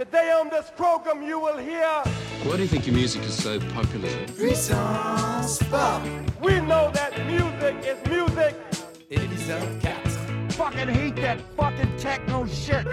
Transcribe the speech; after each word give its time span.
Today 0.00 0.32
on 0.32 0.48
this 0.48 0.70
program 0.78 1.22
you 1.22 1.38
will 1.38 1.58
hear 1.58 1.86
Why 2.44 2.56
do 2.56 2.62
you 2.62 2.68
think 2.68 2.86
your 2.86 2.96
music 2.96 3.22
is 3.24 3.34
so 3.34 3.60
popular? 3.74 4.08
Puissance 4.34 5.62
Pop 5.64 6.02
we 6.42 6.58
know 6.60 6.90
that 6.94 7.12
music 7.26 7.76
is 7.84 7.98
music. 8.08 8.56
Épisode 9.10 9.78
4 9.82 10.52
Fucking 10.52 10.88
hate 10.88 11.16
that 11.16 11.38
fucking 11.54 11.94
techno 11.98 12.46
shit. 12.46 12.86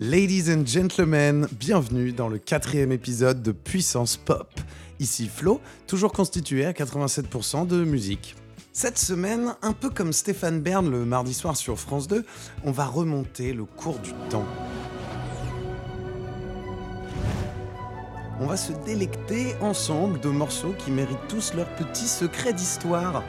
Ladies 0.00 0.48
and 0.48 0.66
gentlemen, 0.66 1.46
bienvenue 1.52 2.10
dans 2.10 2.28
le 2.28 2.38
quatrième 2.38 2.90
épisode 2.90 3.40
de 3.40 3.52
Puissance 3.52 4.16
Pop. 4.16 4.50
Ici 4.98 5.28
Flo, 5.28 5.60
toujours 5.86 6.10
constitué 6.10 6.66
à 6.66 6.72
87% 6.72 7.68
de 7.68 7.84
musique. 7.84 8.34
Cette 8.74 8.96
semaine, 8.96 9.54
un 9.60 9.74
peu 9.74 9.90
comme 9.90 10.14
Stéphane 10.14 10.62
Bern 10.62 10.90
le 10.90 11.04
mardi 11.04 11.34
soir 11.34 11.58
sur 11.58 11.78
France 11.78 12.08
2, 12.08 12.24
on 12.64 12.70
va 12.70 12.86
remonter 12.86 13.52
le 13.52 13.66
cours 13.66 13.98
du 13.98 14.14
temps. 14.30 14.46
On 18.40 18.46
va 18.46 18.56
se 18.56 18.72
délecter 18.86 19.54
ensemble 19.60 20.20
de 20.20 20.30
morceaux 20.30 20.74
qui 20.78 20.90
méritent 20.90 21.28
tous 21.28 21.52
leur 21.52 21.68
petit 21.76 22.08
secret 22.08 22.54
d'histoire. 22.54 23.22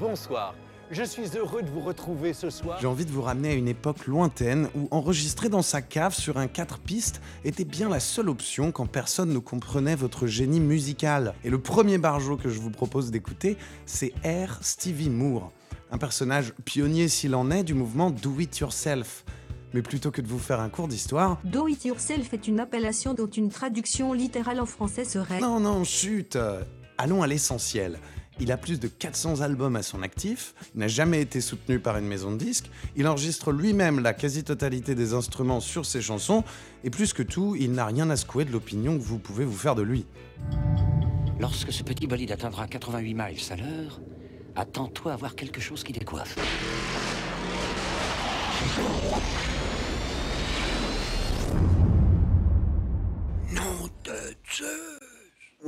Bonsoir. 0.00 0.52
Je 0.90 1.02
suis 1.02 1.36
heureux 1.36 1.62
de 1.62 1.70
vous 1.70 1.80
retrouver 1.80 2.34
ce 2.34 2.50
soir. 2.50 2.78
J'ai 2.80 2.86
envie 2.86 3.06
de 3.06 3.10
vous 3.10 3.22
ramener 3.22 3.50
à 3.50 3.54
une 3.54 3.68
époque 3.68 4.06
lointaine 4.06 4.68
où 4.74 4.86
enregistrer 4.90 5.48
dans 5.48 5.62
sa 5.62 5.80
cave 5.80 6.14
sur 6.14 6.36
un 6.36 6.46
4 6.46 6.78
pistes 6.78 7.22
était 7.44 7.64
bien 7.64 7.88
la 7.88 8.00
seule 8.00 8.28
option 8.28 8.70
quand 8.70 8.86
personne 8.86 9.32
ne 9.32 9.38
comprenait 9.38 9.96
votre 9.96 10.26
génie 10.26 10.60
musical. 10.60 11.34
Et 11.42 11.50
le 11.50 11.58
premier 11.58 11.96
barjo 11.96 12.36
que 12.36 12.50
je 12.50 12.60
vous 12.60 12.70
propose 12.70 13.10
d'écouter, 13.10 13.56
c'est 13.86 14.12
Air 14.22 14.58
Stevie 14.60 15.08
Moore, 15.08 15.52
un 15.90 15.98
personnage 15.98 16.52
pionnier 16.64 17.08
s'il 17.08 17.34
en 17.34 17.50
est 17.50 17.64
du 17.64 17.74
mouvement 17.74 18.10
Do 18.10 18.38
It 18.38 18.58
Yourself. 18.58 19.24
Mais 19.72 19.82
plutôt 19.82 20.10
que 20.10 20.20
de 20.20 20.28
vous 20.28 20.38
faire 20.38 20.60
un 20.60 20.68
cours 20.68 20.86
d'histoire, 20.86 21.40
Do 21.44 21.66
it 21.66 21.84
yourself 21.84 22.32
est 22.32 22.46
une 22.46 22.60
appellation 22.60 23.12
dont 23.14 23.26
une 23.26 23.48
traduction 23.48 24.12
littérale 24.12 24.60
en 24.60 24.66
français 24.66 25.04
serait 25.04 25.40
non, 25.40 25.58
non, 25.58 25.82
chut 25.82 26.38
Allons 26.96 27.24
à 27.24 27.26
l'essentiel. 27.26 27.98
Il 28.40 28.50
a 28.50 28.56
plus 28.56 28.80
de 28.80 28.88
400 28.88 29.42
albums 29.42 29.76
à 29.76 29.82
son 29.82 30.02
actif, 30.02 30.54
n'a 30.74 30.88
jamais 30.88 31.20
été 31.20 31.40
soutenu 31.40 31.78
par 31.78 31.96
une 31.98 32.06
maison 32.06 32.32
de 32.32 32.36
disques, 32.36 32.68
il 32.96 33.06
enregistre 33.06 33.52
lui-même 33.52 34.00
la 34.00 34.12
quasi-totalité 34.12 34.94
des 34.96 35.14
instruments 35.14 35.60
sur 35.60 35.86
ses 35.86 36.02
chansons, 36.02 36.42
et 36.82 36.90
plus 36.90 37.12
que 37.12 37.22
tout, 37.22 37.54
il 37.58 37.72
n'a 37.72 37.86
rien 37.86 38.10
à 38.10 38.16
secouer 38.16 38.44
de 38.44 38.50
l'opinion 38.50 38.98
que 38.98 39.02
vous 39.02 39.18
pouvez 39.18 39.44
vous 39.44 39.56
faire 39.56 39.76
de 39.76 39.82
lui. 39.82 40.04
Lorsque 41.38 41.72
ce 41.72 41.82
petit 41.82 42.06
bolide 42.06 42.32
atteindra 42.32 42.66
88 42.66 43.14
miles 43.14 43.40
à 43.50 43.56
l'heure, 43.56 44.00
attends-toi 44.56 45.12
à 45.12 45.16
voir 45.16 45.36
quelque 45.36 45.60
chose 45.60 45.84
qui 45.84 45.92
décoiffe. 45.92 46.36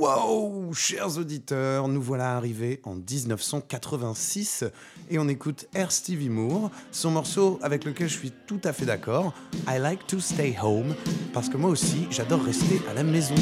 Wow, 0.07 0.73
chers 0.73 1.17
auditeurs, 1.17 1.89
nous 1.89 2.01
voilà 2.01 2.37
arrivés 2.37 2.79
en 2.85 2.95
1986 2.95 4.63
et 5.09 5.19
on 5.19 5.27
écoute 5.27 5.65
Air 5.73 5.91
Stevie 5.91 6.29
Moore, 6.29 6.71
son 6.91 7.11
morceau 7.11 7.59
avec 7.61 7.83
lequel 7.83 8.07
je 8.07 8.17
suis 8.17 8.31
tout 8.31 8.61
à 8.63 8.71
fait 8.71 8.85
d'accord, 8.85 9.33
I 9.67 9.79
like 9.79 10.07
to 10.07 10.21
stay 10.21 10.55
home, 10.63 10.95
parce 11.33 11.49
que 11.49 11.57
moi 11.57 11.69
aussi 11.69 12.07
j'adore 12.09 12.41
rester 12.41 12.81
à 12.89 12.93
la 12.93 13.03
maison. 13.03 13.35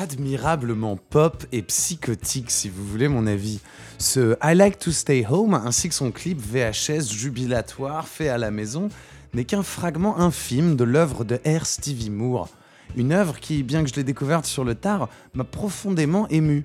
Admirablement 0.00 0.96
pop 0.96 1.44
et 1.52 1.60
psychotique 1.60 2.50
si 2.50 2.70
vous 2.70 2.86
voulez 2.86 3.06
mon 3.06 3.26
avis. 3.26 3.60
Ce 3.98 4.34
I 4.42 4.54
Like 4.54 4.78
to 4.78 4.92
Stay 4.92 5.26
Home 5.28 5.52
ainsi 5.52 5.90
que 5.90 5.94
son 5.94 6.10
clip 6.10 6.40
VHS 6.40 7.12
jubilatoire 7.12 8.08
fait 8.08 8.30
à 8.30 8.38
la 8.38 8.50
maison 8.50 8.88
n'est 9.34 9.44
qu'un 9.44 9.62
fragment 9.62 10.18
infime 10.18 10.74
de 10.74 10.84
l'œuvre 10.84 11.24
de 11.24 11.38
R. 11.46 11.66
Stevie 11.66 12.08
Moore. 12.08 12.48
Une 12.96 13.12
œuvre 13.12 13.38
qui, 13.38 13.62
bien 13.62 13.84
que 13.84 13.90
je 13.90 13.94
l'ai 13.94 14.02
découverte 14.02 14.46
sur 14.46 14.64
le 14.64 14.74
tard, 14.74 15.10
m'a 15.34 15.44
profondément 15.44 16.26
ému. 16.28 16.64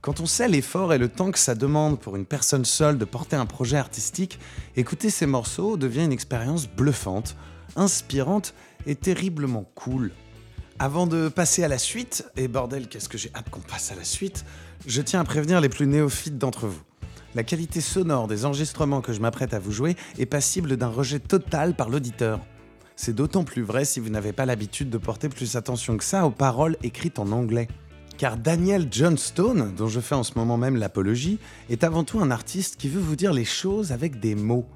Quand 0.00 0.20
on 0.20 0.26
sait 0.26 0.46
l'effort 0.46 0.94
et 0.94 0.98
le 0.98 1.08
temps 1.08 1.32
que 1.32 1.38
ça 1.40 1.56
demande 1.56 1.98
pour 1.98 2.14
une 2.14 2.26
personne 2.26 2.64
seule 2.64 2.96
de 2.96 3.04
porter 3.04 3.34
un 3.34 3.46
projet 3.46 3.76
artistique, 3.76 4.38
écouter 4.76 5.10
ces 5.10 5.26
morceaux 5.26 5.76
devient 5.76 6.04
une 6.04 6.12
expérience 6.12 6.68
bluffante, 6.68 7.36
inspirante 7.74 8.54
et 8.86 8.94
terriblement 8.94 9.68
cool. 9.74 10.12
Avant 10.80 11.08
de 11.08 11.28
passer 11.28 11.64
à 11.64 11.68
la 11.68 11.76
suite, 11.76 12.24
et 12.36 12.46
bordel, 12.46 12.86
qu'est-ce 12.86 13.08
que 13.08 13.18
j'ai 13.18 13.32
hâte 13.34 13.50
qu'on 13.50 13.58
passe 13.58 13.90
à 13.90 13.96
la 13.96 14.04
suite, 14.04 14.44
je 14.86 15.02
tiens 15.02 15.18
à 15.18 15.24
prévenir 15.24 15.60
les 15.60 15.68
plus 15.68 15.88
néophytes 15.88 16.38
d'entre 16.38 16.68
vous. 16.68 16.80
La 17.34 17.42
qualité 17.42 17.80
sonore 17.80 18.28
des 18.28 18.44
enregistrements 18.44 19.00
que 19.00 19.12
je 19.12 19.20
m'apprête 19.20 19.54
à 19.54 19.58
vous 19.58 19.72
jouer 19.72 19.96
est 20.20 20.26
passible 20.26 20.76
d'un 20.76 20.86
rejet 20.86 21.18
total 21.18 21.74
par 21.74 21.88
l'auditeur. 21.88 22.38
C'est 22.94 23.12
d'autant 23.12 23.42
plus 23.42 23.62
vrai 23.62 23.84
si 23.84 23.98
vous 23.98 24.08
n'avez 24.08 24.32
pas 24.32 24.46
l'habitude 24.46 24.88
de 24.88 24.98
porter 24.98 25.28
plus 25.28 25.56
attention 25.56 25.96
que 25.96 26.04
ça 26.04 26.24
aux 26.24 26.30
paroles 26.30 26.76
écrites 26.84 27.18
en 27.18 27.32
anglais. 27.32 27.66
Car 28.16 28.36
Daniel 28.36 28.86
Johnstone, 28.88 29.74
dont 29.76 29.88
je 29.88 29.98
fais 29.98 30.14
en 30.14 30.22
ce 30.22 30.34
moment 30.36 30.58
même 30.58 30.76
l'apologie, 30.76 31.40
est 31.70 31.82
avant 31.82 32.04
tout 32.04 32.20
un 32.20 32.30
artiste 32.30 32.76
qui 32.76 32.88
veut 32.88 33.00
vous 33.00 33.16
dire 33.16 33.32
les 33.32 33.44
choses 33.44 33.90
avec 33.90 34.20
des 34.20 34.36
mots. 34.36 34.66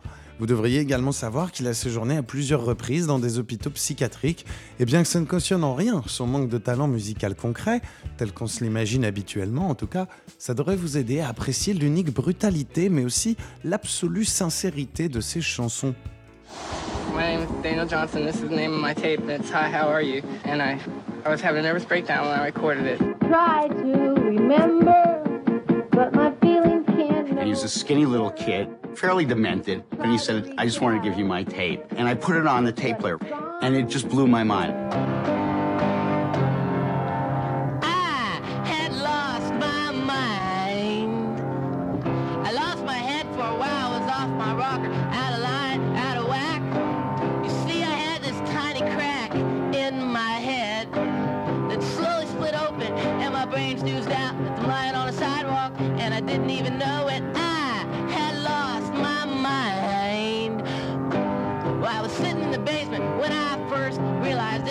Vous 0.43 0.49
devriez 0.49 0.81
également 0.81 1.13
savoir 1.13 1.53
qu'il 1.53 1.69
a 1.69 1.73
séjourné 1.73 2.17
à 2.17 2.25
plusieurs 2.25 2.65
reprises 2.65 3.07
dans 3.07 3.21
des 3.21 3.39
hôpitaux 3.39 3.71
psychiatriques, 3.71 4.45
et 4.81 4.85
bien 4.85 5.03
que 5.03 5.09
ça 5.09 5.21
ne 5.21 5.25
cautionne 5.25 5.63
en 5.63 5.77
rien 5.77 6.03
son 6.07 6.27
manque 6.27 6.49
de 6.49 6.59
talent 6.59 6.89
musical 6.89 7.37
concret, 7.37 7.81
tel 8.17 8.33
qu'on 8.33 8.49
se 8.49 8.65
l'imagine 8.65 9.05
habituellement 9.05 9.69
en 9.69 9.77
tout 9.77 9.87
cas, 9.87 10.09
ça 10.39 10.53
devrait 10.53 10.75
vous 10.75 10.99
aider 10.99 11.21
à 11.21 11.29
apprécier 11.29 11.75
l'unique 11.75 12.13
brutalité 12.13 12.89
mais 12.89 13.05
aussi 13.05 13.37
l'absolue 13.63 14.25
sincérité 14.25 15.09
de 15.09 15.21
ses 15.21 15.41
chansons. 15.41 15.95
My 17.15 17.37
name 17.37 17.43
is 17.45 17.63
Daniel 17.63 17.89
Johnson. 17.89 18.27
This 18.27 18.41
is 18.43 18.49
the 18.49 18.57
name 18.57 18.75
of 18.75 18.81
my 18.81 18.95
tape. 18.95 19.21
It's 19.29 19.49
Hi, 19.49 19.71
How 19.71 19.87
Are 19.87 20.03
You? 20.03 20.23
And 20.45 20.61
I, 20.61 20.77
I 21.25 21.31
was 21.31 21.41
having 21.41 21.61
a 21.61 21.69
nervous 21.69 21.85
breakdown 21.85 22.27
when 22.27 22.41
I 22.41 22.47
recorded 22.47 22.87
it. 22.87 22.99
try 23.29 23.69
to 23.69 24.15
remember, 24.15 25.23
but 25.93 26.13
my 26.13 26.33
feelings 26.41 26.85
can't. 26.89 27.29
And 27.29 27.45
he 27.45 27.51
was 27.51 27.63
a 27.63 27.69
skinny 27.69 28.07
little 28.07 28.33
kid, 28.33 28.67
fairly 28.97 29.25
demented. 29.25 29.85
And 29.93 30.13
he 30.13 30.19
said, 30.19 30.55
I 30.59 30.65
just 30.65 30.81
want 30.81 31.03
to 31.03 31.09
give 31.09 31.19
you 31.19 31.25
my 31.25 31.43
tape. 31.45 31.85
And 31.91 32.09
I 32.09 32.15
put 32.15 32.37
it 32.37 32.47
on 32.47 32.65
the 32.65 32.73
tape 32.73 32.99
player, 32.99 33.19
and 33.61 33.77
it 33.77 33.89
just 33.89 34.09
blew 34.09 34.27
my 34.27 34.45
mind. 34.45 35.52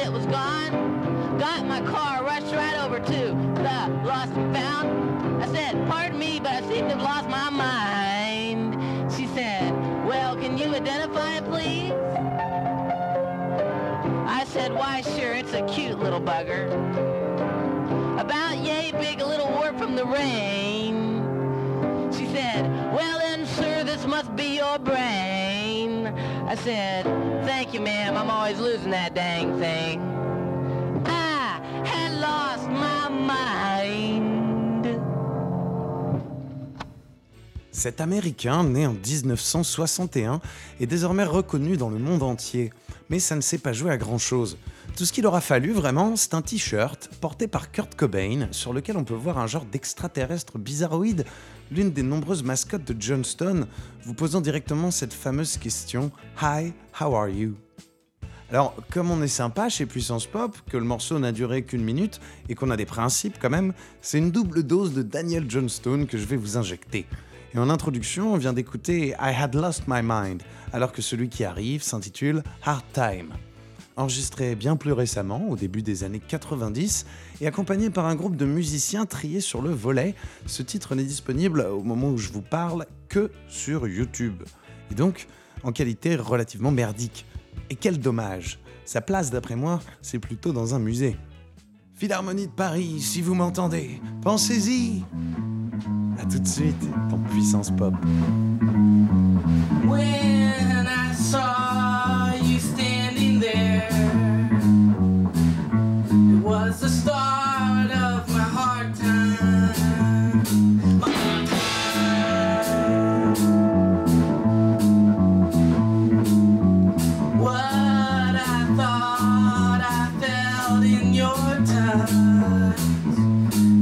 It 0.01 0.11
was 0.11 0.25
gone. 0.25 1.37
Got 1.37 1.61
in 1.61 1.67
my 1.67 1.81
car, 1.81 2.23
rushed 2.23 2.53
right 2.53 2.77
over 2.83 2.99
to 2.99 3.21
the 3.61 4.01
lost 4.03 4.33
and 4.33 4.55
found. 4.55 5.43
I 5.43 5.47
said, 5.47 5.87
pardon 5.89 6.17
me, 6.19 6.39
but 6.39 6.51
I 6.51 6.61
seem 6.61 6.87
to 6.89 6.95
have 6.95 7.01
lost 7.01 7.29
my 7.29 7.49
mind. 7.49 9.11
She 9.13 9.27
said, 9.27 9.71
well, 10.05 10.35
can 10.35 10.57
you 10.57 10.73
identify 10.75 11.37
it, 11.37 11.45
please? 11.45 11.93
I 14.27 14.43
said, 14.45 14.73
why, 14.73 15.01
sure, 15.01 15.33
it's 15.33 15.53
a 15.53 15.61
cute 15.67 15.99
little 15.99 16.21
bugger. 16.21 16.71
About 18.19 18.57
yay 18.57 18.91
big, 18.91 19.21
a 19.21 19.25
little 19.25 19.49
warp 19.51 19.77
from 19.77 19.95
the 19.95 20.05
rain. 20.05 21.21
She 22.11 22.25
said, 22.27 22.65
well 22.93 23.19
then, 23.19 23.45
sir, 23.45 23.83
this 23.83 24.05
must 24.05 24.35
be 24.35 24.57
your 24.57 24.79
brain. 24.79 25.30
I 26.51 26.55
said, 26.55 27.05
thank 27.45 27.73
you, 27.73 27.79
ma'am, 27.79 28.17
I'm 28.17 28.29
always 28.29 28.59
losing 28.59 28.91
that 28.91 29.15
dang 29.15 29.57
thing. 29.57 30.01
I 31.05 32.09
lost 32.19 32.67
my 32.67 33.07
mind. 33.09 34.99
Cet 37.71 38.01
Américain, 38.01 38.65
né 38.65 38.85
en 38.85 38.91
1961, 38.91 40.41
est 40.81 40.87
désormais 40.87 41.23
reconnu 41.23 41.77
dans 41.77 41.89
le 41.89 41.99
monde 41.99 42.21
entier, 42.21 42.73
mais 43.09 43.19
ça 43.19 43.37
ne 43.37 43.41
s'est 43.41 43.57
pas 43.57 43.71
joué 43.71 43.89
à 43.89 43.95
grand-chose. 43.95 44.57
Tout 44.95 45.05
ce 45.05 45.13
qu'il 45.13 45.25
aura 45.25 45.41
fallu 45.41 45.71
vraiment, 45.71 46.15
c'est 46.15 46.33
un 46.33 46.41
t-shirt 46.41 47.09
porté 47.21 47.47
par 47.47 47.71
Kurt 47.71 47.95
Cobain, 47.95 48.47
sur 48.51 48.73
lequel 48.73 48.97
on 48.97 49.03
peut 49.03 49.13
voir 49.13 49.37
un 49.37 49.47
genre 49.47 49.65
d'extraterrestre 49.65 50.59
bizarroïde, 50.59 51.25
l'une 51.71 51.91
des 51.91 52.03
nombreuses 52.03 52.43
mascottes 52.43 52.83
de 52.83 53.01
Johnston, 53.01 53.67
vous 54.03 54.13
posant 54.13 54.41
directement 54.41 54.91
cette 54.91 55.13
fameuse 55.13 55.57
question 55.57 56.11
Hi, 56.41 56.73
how 56.99 57.15
are 57.15 57.29
you? 57.29 57.55
Alors, 58.51 58.75
comme 58.91 59.09
on 59.09 59.21
est 59.21 59.29
sympa 59.29 59.69
chez 59.69 59.85
Puissance 59.85 60.27
Pop, 60.27 60.57
que 60.69 60.75
le 60.75 60.83
morceau 60.83 61.17
n'a 61.19 61.31
duré 61.31 61.63
qu'une 61.63 61.83
minute 61.83 62.19
et 62.49 62.53
qu'on 62.53 62.69
a 62.69 62.75
des 62.75 62.85
principes 62.85 63.37
quand 63.41 63.49
même, 63.49 63.73
c'est 64.01 64.17
une 64.17 64.29
double 64.29 64.63
dose 64.63 64.93
de 64.93 65.03
Daniel 65.03 65.49
Johnstone 65.49 66.05
que 66.05 66.17
je 66.17 66.25
vais 66.25 66.35
vous 66.35 66.57
injecter. 66.57 67.07
Et 67.53 67.57
en 67.57 67.69
introduction, 67.69 68.33
on 68.33 68.37
vient 68.37 68.53
d'écouter 68.53 69.15
I 69.19 69.33
Had 69.35 69.55
Lost 69.55 69.83
My 69.87 70.01
Mind, 70.03 70.43
alors 70.73 70.91
que 70.91 71.01
celui 71.01 71.29
qui 71.29 71.45
arrive 71.45 71.81
s'intitule 71.81 72.43
Hard 72.63 72.83
Time. 72.93 73.33
Enregistré 73.97 74.55
bien 74.55 74.75
plus 74.75 74.93
récemment, 74.93 75.49
au 75.49 75.55
début 75.55 75.81
des 75.81 76.03
années 76.03 76.21
90, 76.25 77.05
et 77.41 77.47
accompagné 77.47 77.89
par 77.89 78.05
un 78.05 78.15
groupe 78.15 78.35
de 78.35 78.45
musiciens 78.45 79.05
triés 79.05 79.41
sur 79.41 79.61
le 79.61 79.71
volet, 79.71 80.15
ce 80.45 80.63
titre 80.63 80.95
n'est 80.95 81.03
disponible 81.03 81.61
au 81.61 81.83
moment 81.83 82.09
où 82.09 82.17
je 82.17 82.31
vous 82.31 82.41
parle 82.41 82.85
que 83.09 83.31
sur 83.47 83.87
YouTube. 83.87 84.43
Et 84.91 84.95
donc, 84.95 85.27
en 85.63 85.71
qualité 85.71 86.15
relativement 86.15 86.71
merdique. 86.71 87.25
Et 87.69 87.75
quel 87.75 87.99
dommage 87.99 88.59
Sa 88.85 89.01
place, 89.01 89.31
d'après 89.31 89.55
moi, 89.55 89.81
c'est 90.01 90.19
plutôt 90.19 90.53
dans 90.53 90.73
un 90.75 90.79
musée. 90.79 91.17
Philharmonie 91.95 92.47
de 92.47 92.51
Paris, 92.51 92.99
si 92.99 93.21
vous 93.21 93.35
m'entendez, 93.35 94.01
pensez-y 94.21 95.03
A 96.19 96.25
tout 96.25 96.39
de 96.39 96.47
suite 96.47 96.89
dans 97.09 97.19
Puissance 97.19 97.71
Pop. 97.71 97.93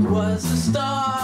Was 0.09 0.43
the 0.43 0.57
start 0.57 1.18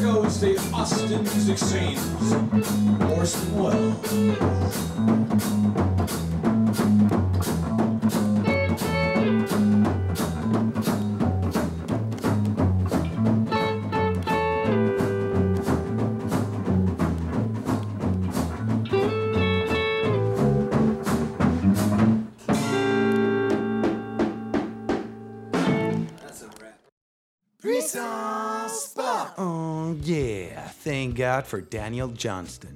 goes 0.00 0.40
the 0.40 0.56
Austin 0.72 1.22
music 1.22 1.58
scene. 1.58 1.98
Orson 3.10 3.54
Welles. 3.58 4.00
God 31.40 31.46
for 31.46 31.60
Daniel 31.70 32.08
Johnston. 32.16 32.74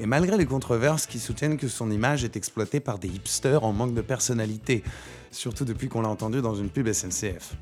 Et 0.00 0.06
malgré 0.06 0.36
les 0.36 0.46
controverses 0.46 1.06
qui 1.06 1.18
soutiennent 1.18 1.56
que 1.56 1.68
son 1.68 1.90
image 1.90 2.24
est 2.24 2.36
exploitée 2.36 2.80
par 2.80 2.98
des 2.98 3.08
hipsters 3.08 3.64
en 3.64 3.72
manque 3.72 3.94
de 3.94 4.00
personnalité, 4.00 4.82
surtout 5.30 5.64
depuis 5.64 5.88
qu'on 5.88 6.02
l'a 6.02 6.08
entendu 6.08 6.42
dans 6.42 6.54
une 6.54 6.68
pub 6.68 6.90
SNCF. 6.90 7.54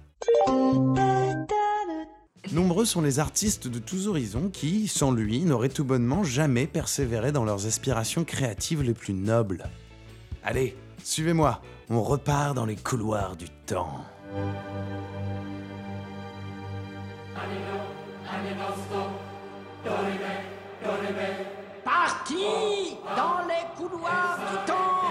Nombreux 2.53 2.85
sont 2.85 3.03
les 3.03 3.19
artistes 3.19 3.69
de 3.69 3.79
tous 3.79 4.09
horizons 4.09 4.49
qui, 4.49 4.89
sans 4.89 5.13
lui, 5.13 5.41
n'auraient 5.41 5.69
tout 5.69 5.85
bonnement 5.85 6.25
jamais 6.25 6.67
persévéré 6.67 7.33
dans 7.33 7.45
leurs 7.45 7.67
aspirations 7.67 8.25
créatives 8.25 8.83
les 8.83 8.95
plus 8.95 9.15
nobles. 9.15 9.65
Allez, 10.43 10.77
suivez-moi, 11.05 11.61
on 11.89 12.03
repart 12.03 12.55
dans 12.55 12.67
les 12.67 12.77
couloirs 12.77 13.37
du 13.37 13.49
temps. 13.67 14.01
Dans 23.17 23.47
les 23.47 23.65
couloirs 23.77 24.39
temps. 24.67 25.03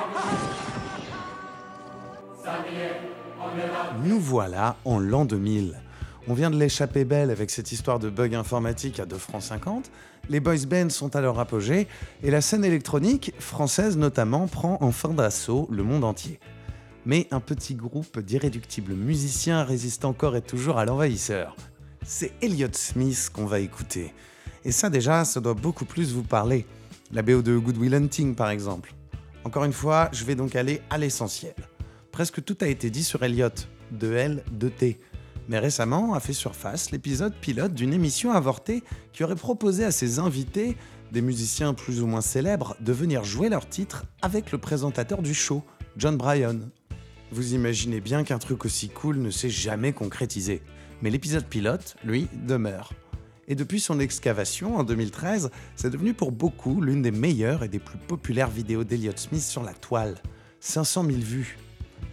Nous 4.04 4.20
voilà 4.20 4.76
en 4.86 5.00
l'an 5.00 5.26
2000. 5.26 5.80
On 6.28 6.34
vient 6.34 6.50
de 6.50 6.58
l'échapper 6.58 7.06
belle 7.06 7.32
avec 7.32 7.50
cette 7.50 7.72
histoire 7.72 8.00
de 8.00 8.10
bug 8.10 8.36
informatique 8.36 9.00
à 9.00 9.06
2 9.06 9.18
francs 9.18 9.42
50. 9.42 9.92
Les 10.30 10.40
boys 10.40 10.66
bands 10.68 10.90
sont 10.90 11.16
à 11.16 11.22
leur 11.22 11.40
apogée 11.40 11.88
et 12.24 12.32
la 12.32 12.42
scène 12.42 12.64
électronique, 12.64 13.34
française 13.40 13.98
notamment, 13.98 14.48
prend 14.48 14.78
enfin 14.82 15.10
d'assaut 15.10 15.68
le 15.72 15.84
monde 15.84 16.04
entier. 16.04 16.40
Mais 17.06 17.28
un 17.32 17.40
petit 17.40 17.76
groupe 17.76 18.20
d'irréductibles 18.20 18.94
musiciens 18.94 19.64
résiste 19.64 20.06
encore 20.06 20.36
et 20.36 20.42
toujours 20.42 20.78
à 20.78 20.86
l'envahisseur. 20.86 21.56
C'est 22.04 22.32
Elliott 22.42 22.76
Smith 22.76 23.30
qu'on 23.34 23.46
va 23.46 23.60
écouter. 23.60 24.14
Et 24.64 24.72
ça 24.72 24.90
déjà, 24.90 25.26
ça 25.26 25.40
doit 25.40 25.54
beaucoup 25.54 25.86
plus 25.86 26.14
vous 26.14 26.24
parler. 26.24 26.66
La 27.12 27.22
BO 27.22 27.42
de 27.42 27.58
Good 27.58 27.78
Will 27.78 27.96
Hunting 27.96 28.36
par 28.36 28.50
exemple. 28.50 28.94
Encore 29.44 29.64
une 29.64 29.74
fois, 29.74 30.10
je 30.14 30.24
vais 30.24 30.36
donc 30.36 30.56
aller 30.56 30.82
à 30.90 30.98
l'essentiel. 30.98 31.56
Presque 32.12 32.44
tout 32.44 32.58
a 32.62 32.68
été 32.68 32.90
dit 32.90 33.04
sur 33.04 33.24
Elliott, 33.24 33.68
de 33.92 34.14
L, 34.14 34.44
de 34.52 34.70
T. 34.70 35.00
Mais 35.50 35.60
récemment 35.60 36.14
a 36.14 36.20
fait 36.20 36.34
surface 36.34 36.92
l'épisode 36.92 37.34
pilote 37.34 37.74
d'une 37.74 37.94
émission 37.94 38.32
avortée 38.32 38.84
qui 39.14 39.24
aurait 39.24 39.36
proposé 39.36 39.84
à 39.84 39.92
ses 39.92 40.20
invités, 40.20 40.78
des 41.12 41.22
musiciens 41.22 41.74
plus 41.74 42.02
ou 42.02 42.08
moins 42.08 42.22
célèbres, 42.22 42.76
de 42.80 42.94
venir 42.94 43.24
jouer 43.24 43.50
leur 43.50 43.68
titre 43.68 44.06
avec 44.22 44.52
le 44.52 44.60
présentateur 44.60 45.22
du 45.22 45.34
show, 45.34 45.64
John 45.98 46.18
Bryan. 46.18 46.70
Vous 47.32 47.54
imaginez 47.54 48.00
bien 48.00 48.24
qu'un 48.24 48.40
truc 48.40 48.64
aussi 48.66 48.90
cool 48.90 49.18
ne 49.18 49.32
s'est 49.32 49.50
jamais 49.50 49.94
concrétisé. 49.94 50.62
Mais 51.02 51.10
l'épisode 51.10 51.46
pilote, 51.46 51.96
lui, 52.04 52.28
demeure. 52.46 52.94
Et 53.52 53.56
depuis 53.56 53.82
son 53.82 54.00
excavation 54.00 54.78
en 54.78 54.86
2013, 54.86 55.52
c'est 55.76 55.90
devenu 55.90 56.14
pour 56.14 56.32
beaucoup 56.32 56.80
l'une 56.80 57.02
des 57.02 57.12
meilleures 57.12 57.66
et 57.66 57.68
des 57.68 57.80
plus 57.80 57.98
populaires 57.98 58.50
vidéos 58.50 58.86
d'Elliott 58.86 59.20
Smith 59.20 59.42
sur 59.42 59.62
la 59.62 59.74
toile. 59.74 60.16
500 60.62 61.04
000 61.04 61.18
vues. 61.18 61.58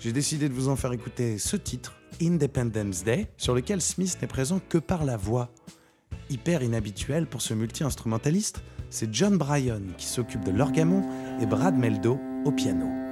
J'ai 0.01 0.11
décidé 0.11 0.49
de 0.49 0.53
vous 0.53 0.69
en 0.69 0.75
faire 0.75 0.93
écouter 0.93 1.39
ce 1.39 1.55
titre, 1.55 1.95
Independence 2.21 3.05
Day, 3.05 3.29
sur 3.37 3.55
lequel 3.55 3.81
Smith 3.81 4.19
n'est 4.21 4.27
présent 4.27 4.61
que 4.69 4.79
par 4.79 5.05
la 5.05 5.17
voix. 5.17 5.53
Hyper 6.29 6.65
inhabituel 6.65 7.29
pour 7.29 7.41
ce 7.41 7.55
multi-instrumentaliste, 7.55 8.65
c'est 8.91 9.15
John 9.15 9.39
Bryan 9.39 9.93
qui 9.97 10.07
s'occupe 10.07 10.43
de 10.45 10.51
l'orgamon 10.51 11.05
et 11.41 11.47
Brad 11.47 11.77
Meldo 11.77 12.19
au 12.47 12.51
piano. 12.51 13.08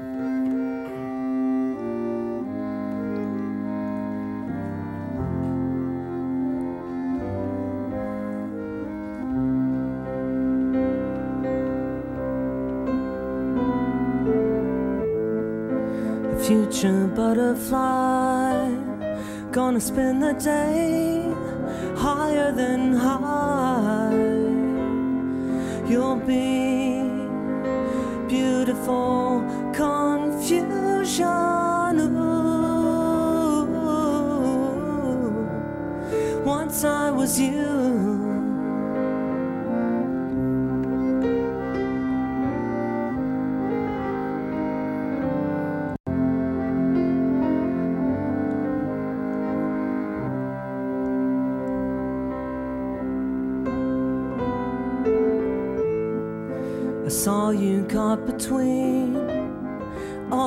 Butterfly. 17.16 18.68
Gonna 19.50 19.80
spend 19.80 20.22
the 20.22 20.34
day 20.34 21.24
higher 21.96 22.52
than 22.52 22.92
high. 22.92 24.12
You'll 25.88 26.22
be 26.34 27.08
beautiful 28.28 29.42
confusion. 29.72 31.26
Ooh. 32.00 32.46
once 36.44 36.84
i 36.84 37.10
was 37.10 37.40
you 37.40 37.75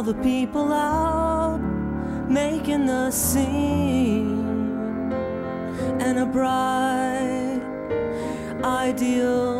the 0.09 0.23
people 0.23 0.73
out 0.73 1.59
making 2.27 2.87
the 2.87 3.11
scene. 3.11 4.41
And 6.01 6.17
a 6.17 6.25
bright 6.25 7.61
ideal 8.63 9.58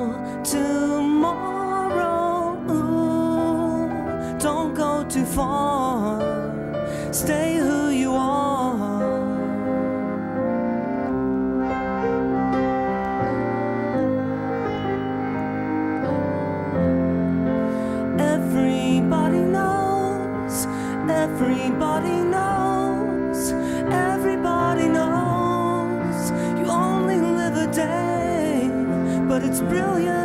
brilliant 29.62 30.19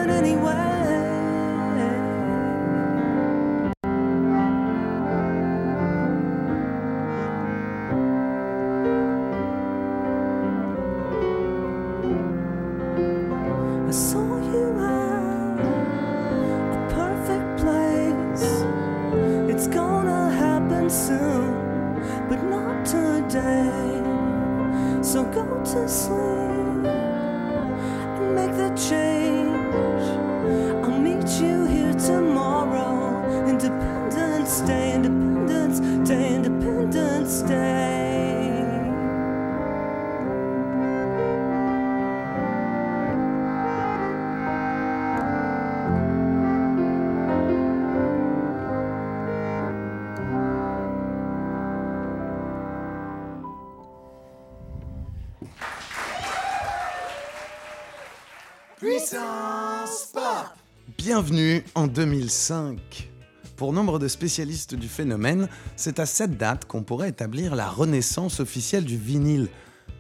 Bienvenue 61.16 61.62
en 61.76 61.86
2005. 61.86 63.08
Pour 63.54 63.72
nombre 63.72 64.00
de 64.00 64.08
spécialistes 64.08 64.74
du 64.74 64.88
phénomène, 64.88 65.48
c'est 65.76 66.00
à 66.00 66.06
cette 66.06 66.36
date 66.36 66.64
qu'on 66.64 66.82
pourrait 66.82 67.10
établir 67.10 67.54
la 67.54 67.68
renaissance 67.68 68.40
officielle 68.40 68.84
du 68.84 68.96
vinyle. 68.96 69.46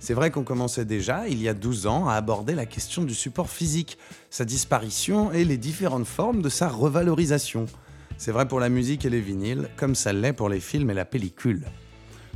C'est 0.00 0.12
vrai 0.12 0.32
qu'on 0.32 0.42
commençait 0.42 0.84
déjà, 0.84 1.28
il 1.28 1.40
y 1.40 1.48
a 1.48 1.54
12 1.54 1.86
ans, 1.86 2.08
à 2.08 2.14
aborder 2.14 2.56
la 2.56 2.66
question 2.66 3.04
du 3.04 3.14
support 3.14 3.48
physique, 3.48 3.96
sa 4.28 4.44
disparition 4.44 5.30
et 5.30 5.44
les 5.44 5.56
différentes 5.56 6.08
formes 6.08 6.42
de 6.42 6.48
sa 6.48 6.68
revalorisation. 6.68 7.66
C'est 8.18 8.32
vrai 8.32 8.48
pour 8.48 8.58
la 8.58 8.68
musique 8.68 9.04
et 9.04 9.10
les 9.10 9.20
vinyles, 9.20 9.68
comme 9.76 9.94
ça 9.94 10.12
l'est 10.12 10.32
pour 10.32 10.48
les 10.48 10.58
films 10.58 10.90
et 10.90 10.94
la 10.94 11.04
pellicule. 11.04 11.64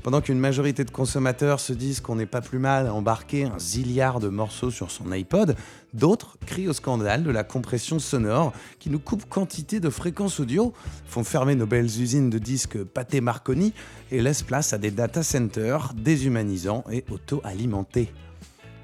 Pendant 0.03 0.21
qu'une 0.21 0.39
majorité 0.39 0.85
de 0.85 0.91
consommateurs 0.91 1.61
se 1.61 1.73
disent 1.73 2.01
qu'on 2.01 2.17
n'est 2.17 2.27
pas 2.27 2.41
plus 2.41 2.59
mal 2.59 2.87
à 2.87 2.95
embarquer 2.95 3.45
un 3.45 3.59
zilliard 3.59 4.21
de 4.21 4.29
morceaux 4.29 4.71
sur 4.71 4.91
son 4.91 5.11
iPod, 5.11 5.57
d'autres 5.93 6.39
crient 6.47 6.69
au 6.69 6.73
scandale 6.73 7.25
de 7.25 7.31
la 7.31 7.45
compression 7.45 7.99
sonore 7.99 8.53
qui 8.79 8.91
nous 8.91 9.01
coupe 9.01 9.29
quantité 9.29 9.81
de 9.81 9.91
fréquences 9.91 10.41
audio, 10.41 10.73
font 11.07 11.25
fermer 11.25 11.57
nos 11.57 11.67
belles 11.67 11.87
usines 12.01 12.31
de 12.31 12.39
disques 12.39 12.83
pâté 12.83 13.21
Marconi 13.21 13.73
et 14.11 14.23
laissent 14.23 14.45
place 14.45 14.73
à 14.73 14.79
des 14.79 14.91
data 14.91 15.23
centers 15.23 15.93
déshumanisants 15.95 16.85
et 16.91 17.05
auto-alimentés. 17.11 18.13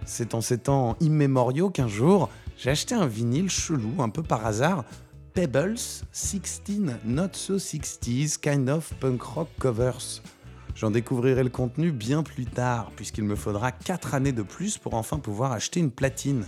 C'est 0.07 0.35
en 0.35 0.40
ces 0.40 0.59
temps 0.59 0.96
immémoriaux 1.00 1.70
qu'un 1.70 1.88
jour, 1.88 2.29
j'ai 2.59 2.70
acheté 2.70 2.94
un 2.94 3.07
vinyle 3.07 3.48
chelou 3.48 4.03
un 4.03 4.11
peu 4.11 4.22
par 4.22 4.44
hasard, 4.44 4.85
Pebbles 5.33 5.79
16 6.12 6.62
Not 7.05 7.31
So 7.33 7.57
60s 7.57 8.38
Kind 8.38 8.68
of 8.68 8.92
Punk 9.00 9.22
Rock 9.22 9.48
Covers. 9.59 10.20
J'en 10.74 10.90
découvrirai 10.90 11.44
le 11.44 11.50
contenu 11.50 11.92
bien 11.92 12.22
plus 12.22 12.46
tard, 12.46 12.90
puisqu'il 12.96 13.24
me 13.24 13.37
faudra 13.37 13.70
4 13.70 14.14
années 14.14 14.32
de 14.32 14.42
plus 14.42 14.76
pour 14.76 14.94
enfin 14.94 15.18
pouvoir 15.18 15.52
acheter 15.52 15.78
une 15.78 15.92
platine. 15.92 16.44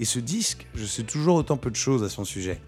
Et 0.00 0.04
ce 0.04 0.18
disque, 0.18 0.66
je 0.74 0.86
sais 0.86 1.02
toujours 1.02 1.36
autant 1.36 1.58
peu 1.58 1.70
de 1.70 1.76
choses 1.76 2.02
à 2.02 2.08
son 2.08 2.24
sujet. 2.24 2.60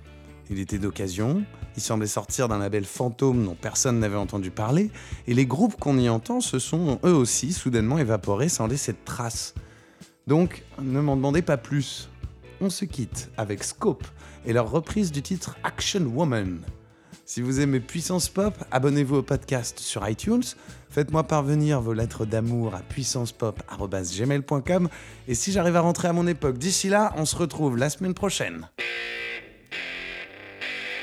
Il 0.50 0.58
était 0.58 0.78
d'occasion, 0.78 1.44
il 1.76 1.82
semblait 1.82 2.06
sortir 2.06 2.48
d'un 2.48 2.58
label 2.58 2.84
fantôme 2.84 3.44
dont 3.44 3.54
personne 3.54 4.00
n'avait 4.00 4.16
entendu 4.16 4.50
parler, 4.50 4.90
et 5.26 5.32
les 5.32 5.46
groupes 5.46 5.78
qu'on 5.78 5.96
y 5.96 6.08
entend 6.08 6.40
se 6.40 6.58
sont 6.58 6.98
eux 7.04 7.14
aussi 7.14 7.52
soudainement 7.52 7.98
évaporés 7.98 8.48
sans 8.48 8.66
laisser 8.66 8.92
de 8.92 8.98
traces. 9.04 9.54
Donc, 10.26 10.64
ne 10.82 11.00
m'en 11.00 11.16
demandez 11.16 11.42
pas 11.42 11.56
plus. 11.56 12.10
On 12.60 12.68
se 12.68 12.84
quitte 12.84 13.30
avec 13.38 13.64
Scope 13.64 14.06
et 14.44 14.52
leur 14.52 14.70
reprise 14.70 15.12
du 15.12 15.22
titre 15.22 15.56
Action 15.62 16.02
Woman. 16.02 16.60
Si 17.32 17.42
vous 17.42 17.60
aimez 17.60 17.78
Puissance 17.78 18.28
Pop, 18.28 18.54
abonnez-vous 18.72 19.18
au 19.18 19.22
podcast 19.22 19.78
sur 19.78 20.08
iTunes, 20.08 20.42
faites-moi 20.90 21.22
parvenir 21.22 21.80
vos 21.80 21.92
lettres 21.92 22.26
d'amour 22.26 22.74
à 22.74 22.80
puissancepop.gmail.com 22.80 24.88
et 25.28 25.36
si 25.36 25.52
j'arrive 25.52 25.76
à 25.76 25.80
rentrer 25.80 26.08
à 26.08 26.12
mon 26.12 26.26
époque 26.26 26.58
d'ici 26.58 26.88
là, 26.88 27.12
on 27.16 27.24
se 27.24 27.36
retrouve 27.36 27.76
la 27.76 27.88
semaine 27.88 28.14
prochaine. 28.14 28.68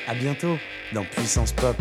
À 0.05 0.15
bientôt 0.15 0.57
dans 0.93 1.05
Puissance 1.05 1.53
Pop. 1.53 1.77